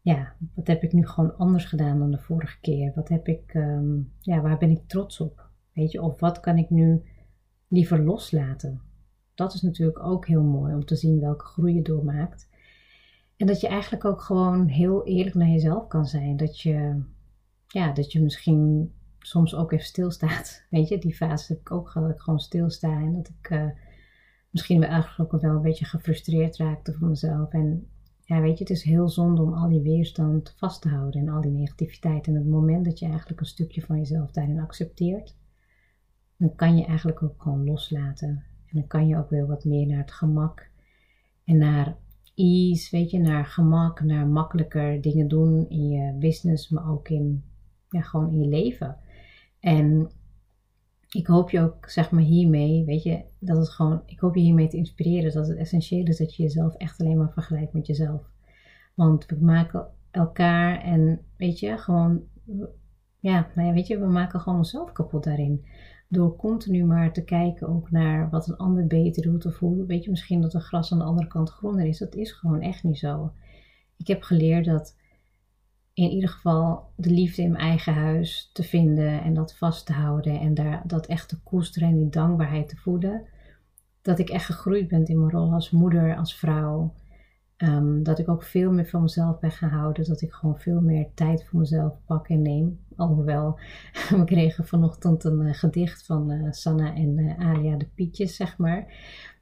ja, 0.00 0.32
wat 0.54 0.66
heb 0.66 0.82
ik 0.82 0.92
nu 0.92 1.06
gewoon 1.06 1.36
anders 1.36 1.64
gedaan 1.64 1.98
dan 1.98 2.10
de 2.10 2.18
vorige 2.18 2.60
keer? 2.60 2.92
Wat 2.94 3.08
heb 3.08 3.28
ik, 3.28 3.54
um, 3.54 4.12
ja, 4.20 4.40
waar 4.40 4.58
ben 4.58 4.70
ik 4.70 4.86
trots 4.86 5.20
op? 5.20 5.48
Weet 5.72 5.92
je, 5.92 6.02
of 6.02 6.20
wat 6.20 6.40
kan 6.40 6.58
ik 6.58 6.70
nu 6.70 7.02
liever 7.68 8.04
loslaten? 8.04 8.80
Dat 9.34 9.54
is 9.54 9.62
natuurlijk 9.62 10.02
ook 10.02 10.26
heel 10.26 10.42
mooi 10.42 10.74
om 10.74 10.84
te 10.84 10.96
zien 10.96 11.20
welke 11.20 11.44
groei 11.44 11.74
je 11.74 11.82
doormaakt. 11.82 12.48
En 13.36 13.46
dat 13.46 13.60
je 13.60 13.68
eigenlijk 13.68 14.04
ook 14.04 14.20
gewoon 14.20 14.66
heel 14.66 15.06
eerlijk 15.06 15.34
naar 15.34 15.48
jezelf 15.48 15.86
kan 15.86 16.06
zijn. 16.06 16.36
Dat 16.36 16.60
je, 16.60 17.02
ja, 17.66 17.92
dat 17.92 18.12
je 18.12 18.22
misschien 18.22 18.92
soms 19.18 19.54
ook 19.54 19.72
even 19.72 19.84
stilstaat. 19.84 20.62
Weet 20.70 20.88
je, 20.88 20.98
die 20.98 21.14
fase 21.14 21.52
heb 21.52 21.60
ik 21.60 21.72
ook 21.72 21.88
gehad, 21.88 22.08
dat 22.08 22.16
ik 22.16 22.22
gewoon 22.22 22.40
stilsta 22.40 23.00
en 23.00 23.12
dat 23.12 23.28
ik 23.28 23.50
uh, 23.50 23.70
misschien 24.50 24.84
eigenlijk 24.84 25.34
ook 25.34 25.40
wel 25.40 25.54
een 25.54 25.62
beetje 25.62 25.84
gefrustreerd 25.84 26.56
raakte 26.56 26.92
van 26.92 27.08
mezelf. 27.08 27.52
En 27.52 27.88
ja, 28.20 28.40
weet 28.40 28.58
je, 28.58 28.64
het 28.64 28.72
is 28.72 28.82
heel 28.82 29.08
zonde 29.08 29.42
om 29.42 29.52
al 29.52 29.68
die 29.68 29.82
weerstand 29.82 30.54
vast 30.56 30.82
te 30.82 30.88
houden 30.88 31.20
en 31.20 31.28
al 31.28 31.40
die 31.40 31.50
negativiteit. 31.50 32.26
En 32.26 32.34
het 32.34 32.46
moment 32.46 32.84
dat 32.84 32.98
je 32.98 33.06
eigenlijk 33.06 33.40
een 33.40 33.46
stukje 33.46 33.82
van 33.82 33.98
jezelf 33.98 34.30
daarin 34.30 34.60
accepteert, 34.60 35.36
dan 36.36 36.54
kan 36.54 36.76
je 36.76 36.84
eigenlijk 36.84 37.22
ook 37.22 37.42
gewoon 37.42 37.64
loslaten. 37.64 38.28
En 38.66 38.78
dan 38.78 38.86
kan 38.86 39.06
je 39.06 39.16
ook 39.16 39.30
weer 39.30 39.46
wat 39.46 39.64
meer 39.64 39.86
naar 39.86 39.98
het 39.98 40.12
gemak 40.12 40.70
en 41.44 41.58
naar 41.58 41.96
ease, 42.36 42.96
weet 42.96 43.10
je, 43.10 43.18
naar 43.18 43.46
gemak, 43.46 44.00
naar 44.00 44.26
makkelijker 44.26 45.00
dingen 45.00 45.28
doen 45.28 45.68
in 45.68 45.88
je 45.88 46.16
business, 46.18 46.68
maar 46.68 46.90
ook 46.90 47.08
in, 47.08 47.44
ja, 47.88 48.00
gewoon 48.00 48.30
in 48.30 48.40
je 48.40 48.48
leven. 48.48 48.96
En 49.60 50.10
ik 51.10 51.26
hoop 51.26 51.50
je 51.50 51.60
ook, 51.60 51.90
zeg 51.90 52.10
maar, 52.10 52.22
hiermee, 52.22 52.84
weet 52.84 53.02
je, 53.02 53.24
dat 53.38 53.56
het 53.56 53.68
gewoon, 53.68 54.02
ik 54.06 54.18
hoop 54.18 54.34
je 54.34 54.40
hiermee 54.40 54.68
te 54.68 54.76
inspireren 54.76 55.32
dat 55.32 55.48
het 55.48 55.56
essentieel 55.56 56.06
is 56.06 56.16
dat 56.16 56.34
je 56.34 56.42
jezelf 56.42 56.74
echt 56.74 57.00
alleen 57.00 57.18
maar 57.18 57.32
vergelijkt 57.32 57.72
met 57.72 57.86
jezelf. 57.86 58.22
Want 58.94 59.26
we 59.26 59.36
maken 59.40 59.86
elkaar 60.10 60.82
en, 60.82 61.20
weet 61.36 61.58
je, 61.58 61.78
gewoon, 61.78 62.22
ja, 63.20 63.50
nou 63.54 63.68
ja, 63.68 63.74
weet 63.74 63.86
je, 63.86 63.98
we 63.98 64.06
maken 64.06 64.40
gewoon 64.40 64.58
onszelf 64.58 64.92
kapot 64.92 65.24
daarin. 65.24 65.64
Door 66.08 66.36
continu 66.36 66.84
maar 66.84 67.12
te 67.12 67.24
kijken 67.24 67.68
ook 67.68 67.90
naar 67.90 68.30
wat 68.30 68.48
een 68.48 68.56
ander 68.56 68.86
beter 68.86 69.22
doet. 69.22 69.46
Of 69.46 69.58
hoe, 69.58 69.86
weet 69.86 70.04
je 70.04 70.10
misschien 70.10 70.40
dat 70.40 70.52
het 70.52 70.62
gras 70.62 70.92
aan 70.92 70.98
de 70.98 71.04
andere 71.04 71.28
kant 71.28 71.50
groener 71.50 71.86
is. 71.86 71.98
Dat 71.98 72.14
is 72.14 72.32
gewoon 72.32 72.60
echt 72.60 72.82
niet 72.82 72.98
zo. 72.98 73.32
Ik 73.96 74.06
heb 74.06 74.22
geleerd 74.22 74.64
dat 74.64 74.96
in 75.92 76.10
ieder 76.10 76.28
geval 76.28 76.92
de 76.96 77.10
liefde 77.10 77.42
in 77.42 77.50
mijn 77.50 77.64
eigen 77.64 77.94
huis 77.94 78.50
te 78.52 78.62
vinden 78.62 79.22
en 79.22 79.34
dat 79.34 79.56
vast 79.56 79.86
te 79.86 79.92
houden 79.92 80.40
en 80.40 80.54
daar 80.54 80.82
dat 80.86 81.06
echt 81.06 81.28
te 81.28 81.42
koesteren 81.42 81.88
en 81.88 81.96
die 81.96 82.08
dankbaarheid 82.08 82.68
te 82.68 82.76
voeden. 82.76 83.26
Dat 84.02 84.18
ik 84.18 84.28
echt 84.28 84.44
gegroeid 84.44 84.88
ben 84.88 85.04
in 85.04 85.18
mijn 85.18 85.30
rol 85.30 85.52
als 85.52 85.70
moeder, 85.70 86.16
als 86.16 86.34
vrouw. 86.34 86.94
Ehm, 87.56 88.02
dat 88.02 88.18
ik 88.18 88.28
ook 88.28 88.42
veel 88.42 88.72
meer 88.72 88.86
van 88.86 89.02
mezelf 89.02 89.38
ben 89.38 89.50
gaan 89.50 89.70
houden. 89.70 90.04
Dat 90.04 90.20
ik 90.20 90.32
gewoon 90.32 90.58
veel 90.58 90.80
meer 90.80 91.08
tijd 91.14 91.44
voor 91.44 91.58
mezelf 91.58 91.94
pak 92.06 92.28
en 92.28 92.42
neem. 92.42 92.85
Alhoewel, 92.96 93.58
we 94.16 94.24
kregen 94.24 94.66
vanochtend 94.66 95.24
een 95.24 95.46
uh, 95.46 95.54
gedicht 95.54 96.06
van 96.06 96.30
uh, 96.30 96.50
Sanna 96.50 96.94
en 96.94 97.18
uh, 97.18 97.38
Alia 97.38 97.76
de 97.76 97.86
Pietjes, 97.94 98.36
zeg 98.36 98.58
maar. 98.58 98.86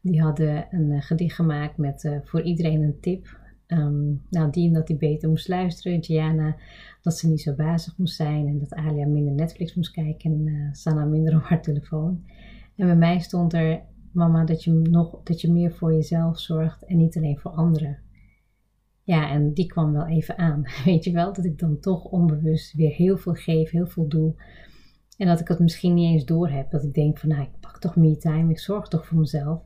Die 0.00 0.22
hadden 0.22 0.66
een 0.70 1.02
gedicht 1.02 1.34
gemaakt 1.34 1.76
met 1.76 2.20
voor 2.24 2.42
iedereen 2.42 2.82
een 2.82 3.00
tip. 3.00 3.42
Um, 3.66 4.22
nou, 4.30 4.50
die 4.50 4.72
dat 4.72 4.88
hij 4.88 4.96
beter 4.96 5.28
moest 5.28 5.48
luisteren. 5.48 6.04
Gianna 6.04 6.56
dat 7.02 7.18
ze 7.18 7.28
niet 7.28 7.40
zo 7.40 7.54
bazig 7.54 7.96
moest 7.96 8.16
zijn. 8.16 8.46
En 8.46 8.58
dat 8.58 8.74
Alia 8.74 9.06
minder 9.06 9.32
Netflix 9.32 9.74
moest 9.74 9.90
kijken. 9.90 10.30
En 10.30 10.68
Sanna 10.72 11.04
minder 11.04 11.36
op 11.36 11.42
haar 11.42 11.62
telefoon. 11.62 12.24
En 12.76 12.86
bij 12.86 12.96
mij 12.96 13.18
stond 13.18 13.52
er, 13.52 13.82
mama, 14.12 14.44
dat 14.44 14.64
je, 14.64 14.72
nog, 14.72 15.20
dat 15.22 15.40
je 15.40 15.52
meer 15.52 15.72
voor 15.72 15.92
jezelf 15.92 16.40
zorgt 16.40 16.84
en 16.84 16.96
niet 16.96 17.16
alleen 17.16 17.38
voor 17.38 17.50
anderen. 17.50 17.98
Ja, 19.04 19.30
en 19.30 19.52
die 19.52 19.66
kwam 19.66 19.92
wel 19.92 20.06
even 20.06 20.38
aan. 20.38 20.62
Weet 20.84 21.04
je 21.04 21.12
wel, 21.12 21.32
dat 21.32 21.44
ik 21.44 21.58
dan 21.58 21.80
toch 21.80 22.04
onbewust 22.04 22.72
weer 22.72 22.90
heel 22.90 23.16
veel 23.16 23.34
geef, 23.34 23.70
heel 23.70 23.86
veel 23.86 24.08
doe. 24.08 24.34
En 25.16 25.26
dat 25.26 25.40
ik 25.40 25.48
het 25.48 25.58
misschien 25.58 25.94
niet 25.94 26.12
eens 26.12 26.24
door 26.24 26.48
heb. 26.48 26.70
Dat 26.70 26.84
ik 26.84 26.94
denk 26.94 27.18
van, 27.18 27.28
nou, 27.28 27.42
ik 27.42 27.60
pak 27.60 27.78
toch 27.78 27.96
me 27.96 28.16
time, 28.16 28.50
ik 28.50 28.58
zorg 28.58 28.88
toch 28.88 29.06
voor 29.06 29.18
mezelf. 29.18 29.62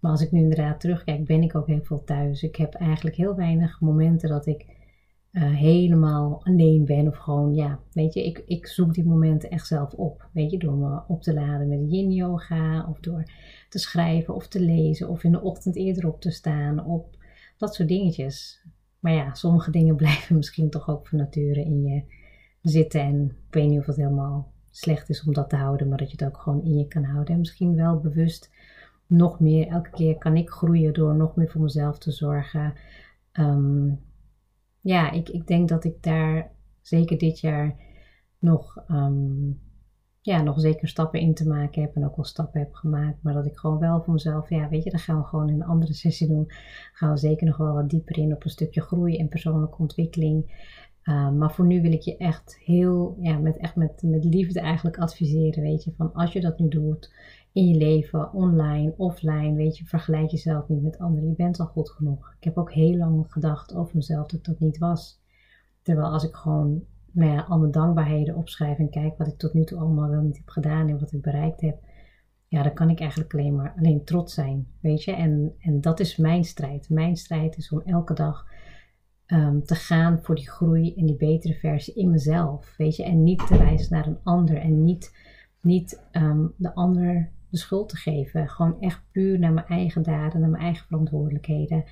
Maar 0.00 0.10
als 0.10 0.20
ik 0.20 0.32
nu 0.32 0.40
inderdaad 0.40 0.80
terugkijk, 0.80 1.24
ben 1.24 1.42
ik 1.42 1.54
ook 1.54 1.66
heel 1.66 1.82
veel 1.82 2.04
thuis. 2.04 2.42
Ik 2.42 2.56
heb 2.56 2.74
eigenlijk 2.74 3.16
heel 3.16 3.34
weinig 3.34 3.80
momenten 3.80 4.28
dat 4.28 4.46
ik 4.46 4.66
uh, 5.32 5.54
helemaal 5.54 6.40
alleen 6.44 6.84
ben. 6.84 7.08
Of 7.08 7.16
gewoon, 7.16 7.54
ja, 7.54 7.80
weet 7.92 8.14
je, 8.14 8.24
ik, 8.24 8.42
ik 8.46 8.66
zoek 8.66 8.94
die 8.94 9.04
momenten 9.04 9.50
echt 9.50 9.66
zelf 9.66 9.92
op. 9.92 10.28
Weet 10.32 10.50
je, 10.50 10.58
door 10.58 10.76
me 10.76 11.00
op 11.08 11.22
te 11.22 11.34
laden 11.34 11.68
met 11.68 11.92
yin 11.92 12.10
yoga. 12.10 12.86
Of 12.88 13.00
door 13.00 13.22
te 13.68 13.78
schrijven 13.78 14.34
of 14.34 14.48
te 14.48 14.60
lezen. 14.60 15.08
Of 15.08 15.24
in 15.24 15.32
de 15.32 15.42
ochtend 15.42 15.76
eerder 15.76 16.08
op 16.08 16.20
te 16.20 16.30
staan. 16.30 16.84
Op 16.84 17.16
dat 17.56 17.74
soort 17.74 17.88
dingetjes. 17.88 18.64
Maar 19.00 19.12
ja, 19.12 19.34
sommige 19.34 19.70
dingen 19.70 19.96
blijven 20.02 20.36
misschien 20.36 20.70
toch 20.70 20.88
ook 20.88 21.08
van 21.08 21.18
nature 21.18 21.64
in 21.64 21.82
je 21.82 22.02
zitten. 22.62 23.00
En 23.00 23.24
ik 23.24 23.54
weet 23.54 23.68
niet 23.68 23.78
of 23.78 23.86
het 23.86 23.96
helemaal 23.96 24.52
slecht 24.70 25.08
is 25.08 25.24
om 25.24 25.32
dat 25.32 25.48
te 25.48 25.56
houden, 25.56 25.88
maar 25.88 25.98
dat 25.98 26.10
je 26.10 26.16
het 26.24 26.34
ook 26.34 26.40
gewoon 26.40 26.62
in 26.62 26.78
je 26.78 26.86
kan 26.88 27.04
houden. 27.04 27.34
En 27.34 27.40
misschien 27.40 27.76
wel 27.76 28.00
bewust 28.00 28.50
nog 29.06 29.40
meer. 29.40 29.66
Elke 29.66 29.90
keer 29.90 30.18
kan 30.18 30.36
ik 30.36 30.50
groeien 30.50 30.94
door 30.94 31.14
nog 31.14 31.36
meer 31.36 31.50
voor 31.50 31.60
mezelf 31.60 31.98
te 31.98 32.10
zorgen. 32.10 32.74
Ehm, 33.32 33.90
ja, 34.80 35.10
ik, 35.10 35.28
ik 35.28 35.46
denk 35.46 35.68
dat 35.68 35.84
ik 35.84 36.02
daar 36.02 36.50
zeker 36.80 37.18
dit 37.18 37.40
jaar 37.40 37.76
nog 38.38 38.84
ehm, 38.88 39.50
ja, 40.26 40.42
nog 40.42 40.60
zeker 40.60 40.88
stappen 40.88 41.20
in 41.20 41.34
te 41.34 41.48
maken 41.48 41.82
heb 41.82 41.96
en 41.96 42.04
ook 42.04 42.16
wel 42.16 42.24
stappen 42.24 42.60
heb 42.60 42.74
gemaakt. 42.74 43.22
Maar 43.22 43.34
dat 43.34 43.46
ik 43.46 43.56
gewoon 43.56 43.78
wel 43.78 44.02
voor 44.02 44.12
mezelf, 44.12 44.48
ja, 44.48 44.68
weet 44.68 44.84
je, 44.84 44.90
dan 44.90 44.98
gaan 44.98 45.18
we 45.18 45.24
gewoon 45.24 45.48
in 45.48 45.54
een 45.54 45.66
andere 45.66 45.92
sessie 45.92 46.28
doen. 46.28 46.44
Gaan 46.92 47.10
we 47.10 47.16
zeker 47.16 47.46
nog 47.46 47.56
wel 47.56 47.74
wat 47.74 47.90
dieper 47.90 48.18
in 48.18 48.32
op 48.32 48.44
een 48.44 48.50
stukje 48.50 48.80
groei 48.80 49.16
en 49.16 49.28
persoonlijke 49.28 49.78
ontwikkeling. 49.78 50.64
Ehm, 51.02 51.38
maar 51.38 51.52
voor 51.52 51.66
nu 51.66 51.82
wil 51.82 51.92
ik 51.92 52.00
je 52.00 52.16
echt 52.16 52.58
heel, 52.64 53.16
ja, 53.20 53.38
met, 53.38 53.56
echt 53.56 53.76
met, 53.76 54.02
met 54.02 54.24
liefde 54.24 54.60
eigenlijk 54.60 54.98
adviseren, 54.98 55.62
weet 55.62 55.84
je, 55.84 55.92
van 55.96 56.12
als 56.12 56.32
je 56.32 56.40
dat 56.40 56.58
nu 56.58 56.68
doet 56.68 57.14
in 57.52 57.68
je 57.68 57.76
leven, 57.76 58.32
online, 58.32 58.94
offline, 58.96 59.54
weet 59.54 59.78
je, 59.78 59.84
vergelijk 59.84 60.30
jezelf 60.30 60.68
niet 60.68 60.82
met 60.82 60.98
anderen. 60.98 61.28
Je 61.28 61.34
bent 61.34 61.60
al 61.60 61.66
goed 61.66 61.90
genoeg. 61.90 62.34
Ik 62.38 62.44
heb 62.44 62.58
ook 62.58 62.72
heel 62.72 62.96
lang 62.96 63.32
gedacht 63.32 63.74
over 63.74 63.96
mezelf 63.96 64.26
dat 64.26 64.44
dat 64.44 64.58
niet 64.58 64.78
was. 64.78 65.20
Terwijl 65.82 66.08
als 66.08 66.24
ik 66.24 66.34
gewoon 66.34 66.84
nou 67.16 67.32
ja, 67.32 67.40
al 67.48 67.58
mijn 67.58 67.70
dankbaarheden 67.72 68.36
opschrijf 68.36 68.78
en 68.78 68.90
kijk 68.90 69.18
wat 69.18 69.26
ik 69.26 69.38
tot 69.38 69.54
nu 69.54 69.64
toe 69.64 69.78
allemaal 69.78 70.10
wel 70.10 70.22
niet 70.22 70.36
heb 70.36 70.48
gedaan 70.48 70.88
en 70.88 70.98
wat 70.98 71.12
ik 71.12 71.22
bereikt 71.22 71.60
heb, 71.60 71.78
ja, 72.48 72.62
dan 72.62 72.74
kan 72.74 72.90
ik 72.90 73.00
eigenlijk 73.00 73.32
alleen 73.34 73.54
maar 73.54 73.74
alleen 73.76 74.04
trots 74.04 74.34
zijn, 74.34 74.66
weet 74.80 75.04
je. 75.04 75.12
En, 75.12 75.54
en 75.58 75.80
dat 75.80 76.00
is 76.00 76.16
mijn 76.16 76.44
strijd. 76.44 76.88
Mijn 76.88 77.16
strijd 77.16 77.56
is 77.56 77.70
om 77.70 77.80
elke 77.80 78.14
dag 78.14 78.46
Ehm, 79.26 79.60
te 79.60 79.74
gaan 79.74 80.18
voor 80.22 80.34
die 80.34 80.50
groei 80.50 80.94
en 80.94 81.06
die 81.06 81.16
betere 81.16 81.54
versie 81.54 81.94
in 81.94 82.10
mezelf. 82.10 82.74
Weet 82.76 82.96
je, 82.96 83.04
en 83.04 83.22
niet 83.22 83.46
te 83.46 83.58
wijzen 83.58 83.92
naar 83.92 84.06
een 84.06 84.20
ander 84.22 84.56
en 84.56 84.84
niet, 84.84 85.16
niet 85.60 86.06
um, 86.12 86.54
de 86.56 86.74
ander 86.74 87.30
de 87.50 87.56
schuld 87.56 87.88
te 87.88 87.96
geven. 87.96 88.48
Gewoon 88.48 88.80
echt 88.80 89.02
puur 89.10 89.38
naar 89.38 89.52
mijn 89.52 89.66
eigen 89.66 90.02
daden, 90.02 90.40
naar 90.40 90.50
mijn 90.50 90.62
eigen 90.62 90.86
verantwoordelijkheden. 90.86 91.84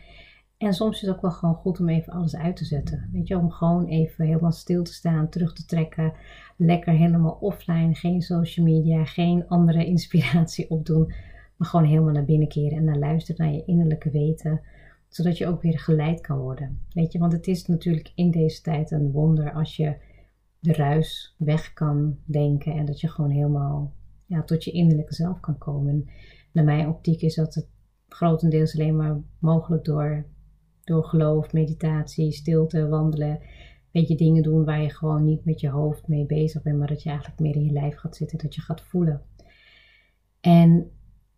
En 0.64 0.72
soms 0.72 0.94
is 0.94 1.00
het 1.00 1.16
ook 1.16 1.22
wel 1.22 1.30
gewoon 1.30 1.54
goed 1.54 1.80
om 1.80 1.88
even 1.88 2.12
alles 2.12 2.36
uit 2.36 2.56
te 2.56 2.64
zetten. 2.64 3.08
Weet 3.12 3.28
je, 3.28 3.38
om 3.38 3.50
gewoon 3.50 3.86
even 3.86 4.24
helemaal 4.24 4.52
stil 4.52 4.82
te 4.82 4.92
staan, 4.92 5.28
terug 5.28 5.52
te 5.52 5.64
trekken. 5.64 6.12
Lekker 6.56 6.92
helemaal 6.92 7.38
offline, 7.40 7.94
geen 7.94 8.22
social 8.22 8.66
media, 8.66 9.04
geen 9.04 9.48
andere 9.48 9.86
inspiratie 9.94 10.70
opdoen. 10.70 11.12
Maar 11.56 11.68
gewoon 11.68 11.86
helemaal 11.86 12.12
naar 12.12 12.24
binnen 12.24 12.48
keren 12.48 12.78
en 12.78 12.84
naar 12.84 12.98
luisteren 12.98 13.44
naar 13.44 13.54
je 13.54 13.64
innerlijke 13.64 14.10
weten 14.10 14.60
zodat 15.08 15.38
je 15.38 15.46
ook 15.46 15.62
weer 15.62 15.78
geleid 15.78 16.20
kan 16.20 16.38
worden. 16.38 16.80
Weet 16.92 17.12
je, 17.12 17.18
want 17.18 17.32
het 17.32 17.46
is 17.46 17.66
natuurlijk 17.66 18.12
in 18.14 18.30
deze 18.30 18.62
tijd 18.62 18.90
een 18.90 19.10
wonder 19.10 19.52
als 19.52 19.76
je 19.76 19.96
de 20.58 20.72
ruis 20.72 21.34
weg 21.38 21.72
kan 21.72 22.18
denken 22.24 22.72
en 22.72 22.84
dat 22.84 23.00
je 23.00 23.08
gewoon 23.08 23.30
helemaal 23.30 23.92
ja, 24.26 24.42
tot 24.42 24.64
je 24.64 24.70
innerlijke 24.70 25.14
zelf 25.14 25.40
kan 25.40 25.58
komen. 25.58 26.08
naar 26.52 26.64
mijn 26.64 26.88
optiek 26.88 27.22
is 27.22 27.34
dat 27.34 27.54
het 27.54 27.68
grotendeels 28.08 28.74
alleen 28.74 28.96
maar 28.96 29.20
mogelijk 29.38 29.84
door, 29.84 30.24
door 30.84 31.04
geloof, 31.04 31.52
meditatie, 31.52 32.32
stilte, 32.32 32.88
wandelen. 32.88 33.40
Weet 33.90 34.08
je, 34.08 34.16
dingen 34.16 34.42
doen 34.42 34.64
waar 34.64 34.82
je 34.82 34.90
gewoon 34.90 35.24
niet 35.24 35.44
met 35.44 35.60
je 35.60 35.68
hoofd 35.68 36.08
mee 36.08 36.26
bezig 36.26 36.62
bent, 36.62 36.78
maar 36.78 36.88
dat 36.88 37.02
je 37.02 37.08
eigenlijk 37.08 37.40
meer 37.40 37.54
in 37.54 37.64
je 37.64 37.72
lijf 37.72 37.96
gaat 37.96 38.16
zitten, 38.16 38.38
dat 38.38 38.54
je 38.54 38.60
gaat 38.60 38.80
voelen. 38.80 39.22
En 40.40 40.90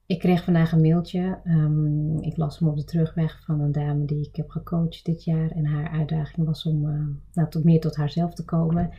ik 0.07 0.19
kreeg 0.19 0.45
vandaag 0.45 0.73
een 0.73 0.81
mailtje. 0.81 1.39
Um, 1.45 2.23
ik 2.23 2.37
las 2.37 2.59
hem 2.59 2.69
op 2.69 2.77
de 2.77 2.85
terugweg 2.85 3.45
van 3.45 3.61
een 3.61 3.73
dame 3.73 4.05
die 4.05 4.29
ik 4.29 4.37
heb 4.37 4.51
gecoacht 4.51 5.05
dit 5.05 5.25
jaar. 5.25 5.51
En 5.51 5.67
haar 5.67 5.91
uitdaging 5.91 6.47
was 6.47 6.67
om 6.67 6.85
uh, 6.85 7.07
nou, 7.33 7.49
tot 7.49 7.65
meer 7.65 7.81
tot 7.81 7.97
haarzelf 7.97 8.35
te 8.35 8.45
komen. 8.45 8.91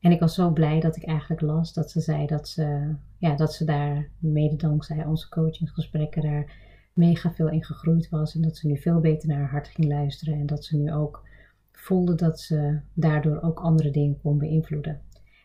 En 0.00 0.12
ik 0.12 0.20
was 0.20 0.34
zo 0.34 0.50
blij 0.50 0.80
dat 0.80 0.96
ik 0.96 1.04
eigenlijk 1.04 1.40
las 1.40 1.72
dat 1.72 1.90
ze 1.90 2.00
zei 2.00 2.26
dat 2.26 2.48
ze, 2.48 2.94
ja, 3.18 3.36
dat 3.36 3.52
ze 3.52 3.64
daar, 3.64 4.08
mede 4.18 4.56
dankzij 4.56 5.04
onze 5.04 5.28
coachingsgesprekken, 5.28 6.22
daar 6.22 6.65
mega 6.96 7.32
veel 7.32 7.48
in 7.48 7.64
gegroeid 7.64 8.08
was. 8.08 8.34
En 8.34 8.42
dat 8.42 8.56
ze 8.56 8.66
nu 8.66 8.78
veel 8.78 9.00
beter 9.00 9.28
naar 9.28 9.38
haar 9.38 9.50
hart 9.50 9.68
ging 9.68 9.88
luisteren. 9.88 10.34
En 10.34 10.46
dat 10.46 10.64
ze 10.64 10.76
nu 10.76 10.92
ook 10.92 11.28
voelde 11.72 12.14
dat 12.14 12.40
ze 12.40 12.80
daardoor 12.94 13.42
ook 13.42 13.60
andere 13.60 13.90
dingen 13.90 14.20
kon 14.20 14.38
beïnvloeden. 14.38 15.00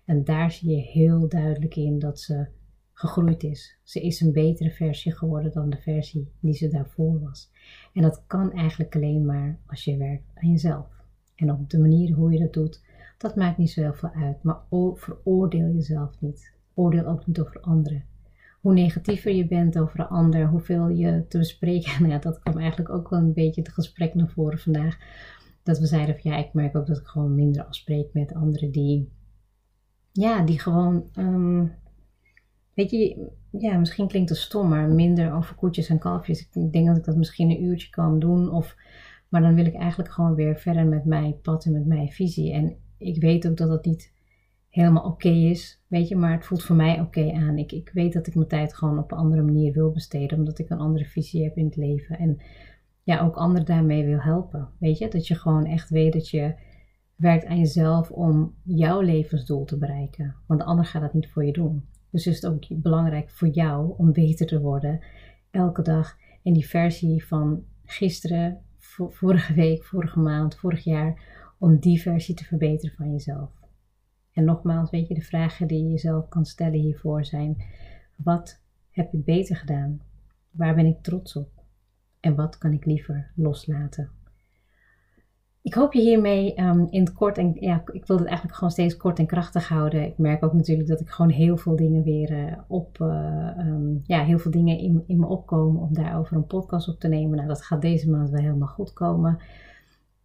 En 0.05 0.23
daar 0.23 0.51
zie 0.51 0.69
je 0.69 0.81
heel 0.81 1.29
duidelijk 1.29 1.75
in 1.75 1.99
dat 1.99 2.19
ze 2.19 2.47
gegroeid 2.93 3.43
is. 3.43 3.79
Ze 3.83 4.01
is 4.01 4.21
een 4.21 4.31
betere 4.31 4.71
versie 4.71 5.11
geworden 5.11 5.51
dan 5.51 5.69
de 5.69 5.77
versie 5.77 6.31
die 6.39 6.53
ze 6.53 6.67
daarvoor 6.67 7.19
was. 7.19 7.51
En 7.93 8.01
dat 8.01 8.23
kan 8.27 8.51
eigenlijk 8.51 8.95
alleen 8.95 9.25
maar 9.25 9.59
als 9.65 9.83
je 9.83 9.97
werkt 9.97 10.31
aan 10.33 10.49
jezelf. 10.49 10.87
En 11.35 11.51
op 11.51 11.69
de 11.69 11.79
manier 11.79 12.13
hoe 12.13 12.31
je 12.31 12.39
dat 12.39 12.53
doet, 12.53 12.83
dat 13.17 13.35
maakt 13.35 13.57
niet 13.57 13.71
zo 13.71 13.81
heel 13.81 13.93
veel 13.93 14.11
uit. 14.13 14.43
Maar 14.43 14.61
veroordeel 14.93 15.73
jezelf 15.73 16.21
niet. 16.21 16.53
Oordeel 16.73 17.05
ook 17.05 17.27
niet 17.27 17.39
over 17.39 17.59
anderen. 17.59 18.05
Hoe 18.61 18.73
negatiever 18.73 19.31
je 19.31 19.47
bent 19.47 19.79
over 19.79 19.99
een 19.99 20.07
ander, 20.07 20.47
hoeveel 20.47 20.89
je 20.89 21.25
te 21.27 21.37
bespreken. 21.37 21.91
Nou 21.99 22.11
ja, 22.13 22.19
dat 22.19 22.39
kwam 22.39 22.57
eigenlijk 22.57 22.89
ook 22.89 23.09
wel 23.09 23.19
een 23.19 23.33
beetje 23.33 23.61
het 23.61 23.71
gesprek 23.71 24.13
naar 24.13 24.29
voren 24.29 24.59
vandaag. 24.59 24.97
Dat 25.63 25.79
we 25.79 25.85
zeiden 25.85 26.19
van 26.19 26.31
ja, 26.31 26.37
ik 26.37 26.53
merk 26.53 26.75
ook 26.75 26.87
dat 26.87 26.97
ik 26.97 27.07
gewoon 27.07 27.35
minder 27.35 27.65
afspreek 27.65 28.13
met 28.13 28.33
anderen 28.33 28.71
die, 28.71 29.11
ja, 30.11 30.45
die 30.45 30.59
gewoon 30.59 31.09
ehm, 31.13 31.65
Weet 32.73 32.91
je, 32.91 33.29
ja, 33.51 33.77
misschien 33.77 34.07
klinkt 34.07 34.29
het 34.29 34.37
stom, 34.37 34.69
maar 34.69 34.89
minder 34.89 35.33
over 35.33 35.55
koetjes 35.55 35.89
en 35.89 35.99
kalfjes. 35.99 36.49
Ik 36.53 36.71
denk 36.71 36.87
dat 36.87 36.97
ik 36.97 37.03
dat 37.03 37.15
misschien 37.15 37.49
een 37.49 37.63
uurtje 37.63 37.89
kan 37.89 38.19
doen. 38.19 38.51
Of, 38.51 38.75
maar 39.29 39.41
dan 39.41 39.55
wil 39.55 39.65
ik 39.65 39.75
eigenlijk 39.75 40.11
gewoon 40.11 40.35
weer 40.35 40.59
verder 40.59 40.85
met 40.85 41.05
mijn 41.05 41.41
pad 41.41 41.65
en 41.65 41.71
met 41.71 41.85
mijn 41.85 42.09
visie. 42.11 42.53
En 42.53 42.75
ik 42.97 43.21
weet 43.21 43.47
ook 43.47 43.57
dat 43.57 43.69
dat 43.69 43.85
niet 43.85 44.11
helemaal 44.71 45.03
oké 45.03 45.29
is, 45.29 45.83
weet 45.87 46.07
je, 46.07 46.15
maar 46.15 46.31
het 46.31 46.45
voelt 46.45 46.63
voor 46.63 46.75
mij 46.75 46.99
oké 46.99 47.31
aan. 47.31 47.57
Ik, 47.57 47.71
ik 47.71 47.89
weet 47.93 48.13
dat 48.13 48.27
ik 48.27 48.35
mijn 48.35 48.47
tijd 48.47 48.73
gewoon 48.73 48.99
op 48.99 49.11
een 49.11 49.17
andere 49.17 49.41
manier 49.41 49.73
wil 49.73 49.91
besteden, 49.91 50.37
omdat 50.37 50.59
ik 50.59 50.69
een 50.69 50.79
andere 50.79 51.05
visie 51.05 51.43
heb 51.43 51.57
in 51.57 51.65
het 51.65 51.75
leven. 51.75 52.17
En 52.17 52.41
ja, 53.03 53.21
ook 53.21 53.35
anderen 53.35 53.65
daarmee 53.65 54.05
wil 54.05 54.19
helpen. 54.19 54.69
Weet 54.79 54.97
je, 54.97 55.07
dat 55.07 55.27
je 55.27 55.35
gewoon 55.35 55.65
echt 55.65 55.89
weet 55.89 56.13
dat 56.13 56.29
je 56.29 56.53
werkt 57.15 57.45
aan 57.45 57.57
jezelf 57.57 58.11
om 58.11 58.55
jouw 58.63 59.01
levensdoel 59.01 59.65
te 59.65 59.77
bereiken. 59.77 60.35
Want 60.47 60.59
de 60.59 60.65
ander 60.65 60.85
gaat 60.85 61.01
dat 61.01 61.13
niet 61.13 61.29
voor 61.29 61.45
je 61.45 61.51
doen. 61.51 61.85
Dus 62.09 62.27
is 62.27 62.41
het 62.41 62.51
ook 62.51 62.63
belangrijk 62.69 63.29
voor 63.29 63.47
jou 63.47 63.93
om 63.97 64.11
beter 64.11 64.47
te 64.47 64.59
worden 64.59 64.99
elke 65.51 65.81
dag. 65.81 66.17
En 66.43 66.53
die 66.53 66.67
versie 66.67 67.25
van 67.25 67.63
gisteren, 67.85 68.61
vorige 69.09 69.53
week, 69.53 69.83
vorige 69.83 70.19
maand, 70.19 70.55
vorig 70.55 70.83
jaar, 70.83 71.21
om 71.59 71.79
die 71.79 72.01
versie 72.01 72.35
te 72.35 72.43
verbeteren 72.43 72.95
van 72.95 73.11
jezelf. 73.11 73.60
En 74.33 74.43
nogmaals, 74.43 74.89
weet 74.89 75.07
je, 75.07 75.13
de 75.13 75.21
vragen 75.21 75.67
die 75.67 75.83
je 75.83 75.89
jezelf 75.89 76.27
kan 76.27 76.45
stellen 76.45 76.79
hiervoor 76.79 77.25
zijn: 77.25 77.63
wat 78.15 78.61
heb 78.89 79.13
ik 79.13 79.25
beter 79.25 79.55
gedaan? 79.55 80.01
Waar 80.51 80.75
ben 80.75 80.85
ik 80.85 81.01
trots 81.01 81.35
op? 81.35 81.49
En 82.19 82.35
wat 82.35 82.57
kan 82.57 82.73
ik 82.73 82.85
liever 82.85 83.31
loslaten? 83.35 84.09
Ik 85.61 85.73
hoop 85.73 85.93
je 85.93 86.01
hiermee 86.01 86.61
um, 86.61 86.87
in 86.89 86.99
het 86.99 87.13
kort 87.13 87.37
en 87.37 87.55
ja, 87.59 87.83
ik 87.91 88.05
wil 88.05 88.17
het 88.17 88.25
eigenlijk 88.25 88.55
gewoon 88.55 88.71
steeds 88.71 88.97
kort 88.97 89.19
en 89.19 89.25
krachtig 89.25 89.67
houden. 89.67 90.05
Ik 90.05 90.17
merk 90.17 90.43
ook 90.43 90.53
natuurlijk 90.53 90.87
dat 90.87 90.99
ik 90.99 91.09
gewoon 91.09 91.31
heel 91.31 91.57
veel 91.57 91.75
dingen 91.75 92.03
weer 92.03 92.31
uh, 92.31 92.57
op, 92.67 92.97
uh, 93.01 93.57
um, 93.57 94.01
ja, 94.05 94.23
heel 94.23 94.39
veel 94.39 94.51
dingen 94.51 94.77
in, 94.77 95.03
in 95.07 95.19
me 95.19 95.25
opkomen 95.25 95.81
om 95.81 95.93
daarover 95.93 96.35
een 96.35 96.47
podcast 96.47 96.87
op 96.87 96.99
te 96.99 97.07
nemen. 97.07 97.35
Nou, 97.35 97.47
dat 97.47 97.61
gaat 97.61 97.81
deze 97.81 98.09
maand 98.09 98.29
wel 98.29 98.41
helemaal 98.41 98.67
goed 98.67 98.93
komen. 98.93 99.39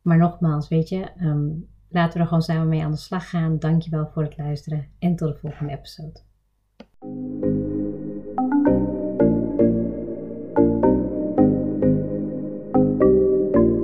Maar 0.03 0.19
nogmaals, 0.19 0.69
weet 0.69 0.89
je, 0.89 1.11
um, 1.21 1.69
laten 1.89 2.13
we 2.13 2.19
er 2.19 2.27
gewoon 2.27 2.43
samen 2.43 2.69
mee 2.69 2.85
aan 2.85 2.91
de 2.91 2.97
slag 2.97 3.29
gaan. 3.29 3.59
Dankjewel 3.59 4.11
voor 4.15 4.23
het 4.23 4.37
luisteren 4.39 4.89
en 4.99 5.17
tot 5.17 5.33
de 5.33 5.39
volgende 5.39 5.73
episode. 5.73 6.25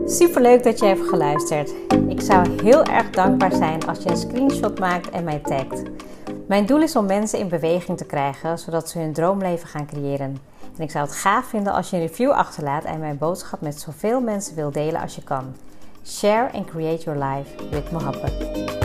Super 0.07 0.43
leuk 0.43 0.63
dat 0.63 0.79
je 0.79 0.87
hebt 0.87 1.09
geluisterd. 1.09 1.75
Ik 2.09 2.21
zou 2.21 2.63
heel 2.63 2.85
erg 2.85 3.11
dankbaar 3.11 3.53
zijn 3.53 3.87
als 3.87 4.03
je 4.03 4.11
een 4.11 4.17
screenshot 4.17 4.79
maakt 4.79 5.11
en 5.11 5.25
mij 5.25 5.39
tagt. 5.39 5.83
Mijn 6.49 6.67
doel 6.67 6.83
is 6.83 6.97
om 6.97 7.07
mensen 7.07 7.39
in 7.39 7.49
beweging 7.49 7.99
te 7.99 8.07
krijgen, 8.07 8.59
zodat 8.59 8.89
ze 8.89 8.99
hun 8.99 9.13
droomleven 9.13 9.69
gaan 9.69 9.87
creëren. 9.87 10.37
En 10.77 10.83
ik 10.83 10.91
zou 10.91 11.05
het 11.05 11.15
gaaf 11.15 11.47
vinden 11.47 11.73
als 11.73 11.91
je 11.91 11.97
een 11.97 12.07
review 12.07 12.31
achterlaat 12.31 12.85
en 12.85 13.01
mijn 13.01 13.19
boodschap 13.19 13.61
met 13.61 13.81
zoveel 13.81 14.21
mensen 14.21 14.55
wil 14.55 14.71
delen 14.71 15.01
als 15.01 15.15
je 15.15 15.23
kan. 15.23 15.55
Share 16.05 16.51
and 16.55 16.67
create 16.67 17.07
your 17.07 17.17
life 17.17 17.57
with 17.71 17.87
Mohabbat. 17.91 18.82